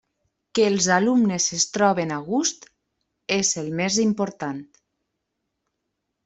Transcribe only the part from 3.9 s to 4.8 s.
important.